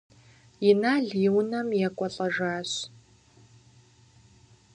[0.69, 2.71] Инал и унэм екӏуэлӏэжащ.